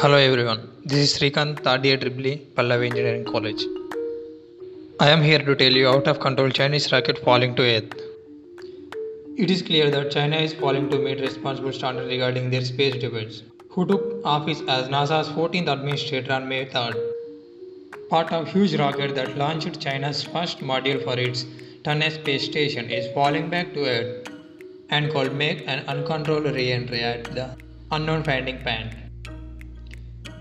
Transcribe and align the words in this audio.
Hello 0.00 0.16
everyone, 0.16 0.68
this 0.84 0.98
is 0.98 1.18
Srikanth, 1.18 1.62
third 1.62 1.84
year 1.84 1.96
Tripoli, 1.96 2.46
Pallavi 2.54 2.86
Engineering 2.86 3.24
College. 3.24 3.62
I 4.98 5.10
am 5.10 5.22
here 5.22 5.38
to 5.38 5.54
tell 5.54 5.70
you 5.70 5.86
out 5.86 6.08
of 6.08 6.18
control 6.18 6.50
Chinese 6.50 6.90
rocket 6.90 7.18
falling 7.18 7.54
to 7.56 7.62
earth. 7.62 7.92
It 9.36 9.50
is 9.50 9.62
clear 9.62 9.90
that 9.90 10.10
China 10.10 10.36
is 10.38 10.54
falling 10.54 10.88
to 10.90 10.98
meet 10.98 11.20
responsible 11.20 11.72
standards 11.72 12.08
regarding 12.08 12.50
their 12.50 12.64
space 12.64 12.96
debates. 12.96 13.42
Who 13.68 13.86
took 13.86 14.24
office 14.24 14.62
as 14.66 14.88
NASA's 14.88 15.28
14th 15.28 15.70
administrator 15.70 16.32
on 16.32 16.48
May 16.48 16.64
3rd. 16.66 16.96
Part 18.08 18.32
of 18.32 18.48
huge 18.48 18.74
rocket 18.76 19.14
that 19.14 19.36
launched 19.36 19.80
China's 19.80 20.22
first 20.22 20.58
module 20.58 21.04
for 21.04 21.18
its 21.18 21.44
Tianhe 21.84 22.10
space 22.10 22.44
station 22.44 22.90
is 22.90 23.12
falling 23.12 23.50
back 23.50 23.72
to 23.74 23.84
Earth 23.84 24.28
and 24.88 25.12
called 25.12 25.34
make 25.34 25.62
an 25.68 25.84
uncontrolled 25.86 26.44
re-entry 26.44 27.00
at 27.00 27.24
the 27.34 27.56
unknown 27.90 28.22
finding 28.24 28.58
point. 28.58 28.94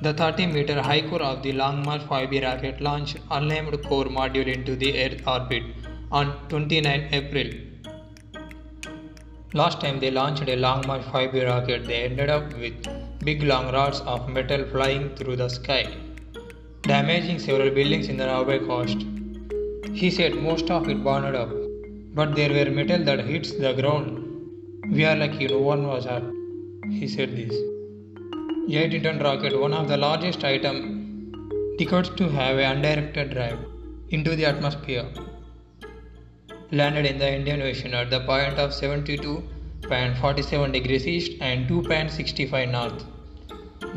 The 0.05 0.13
30 0.13 0.47
meter 0.47 0.81
high 0.81 1.01
core 1.07 1.21
of 1.21 1.43
the 1.43 1.51
Long 1.51 1.83
March 1.85 2.01
5B 2.01 2.43
rocket 2.43 2.81
launched 2.81 3.17
unnamed 3.29 3.83
core 3.83 4.05
module 4.05 4.47
into 4.51 4.75
the 4.75 4.99
Earth 4.99 5.21
orbit 5.27 5.61
on 6.11 6.31
29 6.49 7.09
April. 7.11 7.49
Last 9.53 9.79
time 9.79 9.99
they 9.99 10.09
launched 10.09 10.49
a 10.49 10.55
Long 10.55 10.87
March 10.87 11.03
5B 11.03 11.45
rocket, 11.45 11.85
they 11.85 12.05
ended 12.05 12.31
up 12.31 12.51
with 12.57 12.87
big 13.19 13.43
long 13.43 13.71
rods 13.71 13.99
of 14.01 14.27
metal 14.27 14.65
flying 14.71 15.15
through 15.15 15.35
the 15.35 15.49
sky, 15.49 15.85
damaging 16.81 17.37
several 17.37 17.69
buildings 17.69 18.07
in 18.07 18.17
the 18.17 18.25
nearby 18.25 18.57
coast. 18.57 19.05
He 19.93 20.09
said 20.09 20.33
most 20.33 20.71
of 20.71 20.89
it 20.89 21.03
burned 21.03 21.35
up, 21.35 21.51
but 22.15 22.33
there 22.35 22.49
were 22.49 22.71
metal 22.71 23.03
that 23.03 23.23
hits 23.25 23.51
the 23.51 23.73
ground. 23.73 24.17
We 24.89 25.05
are 25.05 25.15
lucky 25.15 25.45
no 25.45 25.59
one 25.59 25.85
was 25.85 26.05
hurt. 26.05 26.23
He 26.89 27.07
said 27.07 27.37
this. 27.37 27.55
80 28.69 28.99
ton 29.01 29.17
rocket, 29.19 29.59
one 29.59 29.73
of 29.73 29.87
the 29.87 29.97
largest 29.97 30.43
item, 30.43 31.31
decades 31.79 32.09
to 32.09 32.29
have 32.29 32.57
a 32.57 32.63
undirected 32.63 33.31
drive 33.31 33.57
into 34.09 34.35
the 34.35 34.45
atmosphere, 34.45 35.07
landed 36.71 37.07
in 37.07 37.17
the 37.17 37.33
Indian 37.33 37.63
Ocean 37.63 37.95
at 37.95 38.11
the 38.11 38.19
point 38.19 38.59
of 38.59 38.69
72.47 38.69 40.73
degrees 40.73 41.07
east 41.07 41.31
and 41.41 41.67
2.65 41.67 42.71
north. 42.71 43.03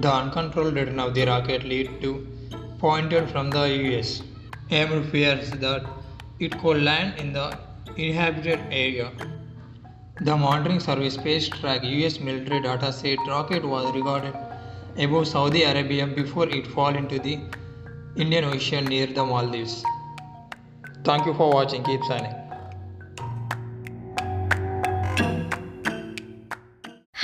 The 0.01 0.11
uncontrolled 0.11 0.75
return 0.75 0.99
of 0.99 1.13
the 1.15 1.27
rocket 1.27 1.65
led 1.65 2.01
to 2.01 2.27
pointed 2.79 3.29
from 3.29 3.51
the 3.51 3.69
US. 3.69 4.23
aimed 4.71 5.11
fears 5.11 5.51
that 5.51 5.85
it 6.41 6.59
could 6.59 6.83
land 6.83 7.19
in 7.19 7.35
the 7.35 7.59
inhabited 7.97 8.61
area. 8.71 9.13
The 10.23 10.37
monitoring 10.37 10.81
service 10.81 11.15
Space 11.15 11.49
Track 11.49 11.85
US 11.85 12.19
military 12.19 12.63
data 12.63 12.93
said 12.93 13.19
rocket 13.29 13.65
was 13.65 13.95
regarded 13.95 14.35
above 14.99 15.27
Saudi 15.27 15.63
Arabia 15.65 16.07
before 16.07 16.49
it 16.49 16.67
fall 16.67 16.95
into 16.95 17.19
the 17.19 17.39
Indian 18.17 18.45
Ocean 18.45 18.85
near 18.85 19.07
the 19.07 19.25
Maldives. 19.25 19.85
Thank 21.05 21.27
you 21.27 21.35
for 21.35 21.51
watching. 21.51 21.83
Keep 21.85 22.03
signing. 22.05 22.35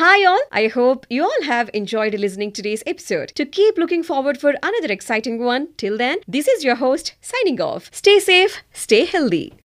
Hi 0.01 0.25
all, 0.25 0.41
I 0.51 0.69
hope 0.69 1.07
you 1.11 1.25
all 1.25 1.43
have 1.43 1.69
enjoyed 1.75 2.15
listening 2.15 2.53
today's 2.53 2.83
episode. 2.87 3.33
To 3.35 3.45
keep 3.45 3.77
looking 3.77 4.03
forward 4.03 4.41
for 4.41 4.55
another 4.63 4.91
exciting 4.91 5.45
one, 5.45 5.69
till 5.77 5.99
then, 5.99 6.21
this 6.27 6.49
is 6.49 6.65
your 6.65 6.77
host 6.77 7.15
signing 7.21 7.61
off. 7.61 7.91
Stay 7.93 8.19
safe, 8.19 8.63
stay 8.73 9.05
healthy. 9.05 9.61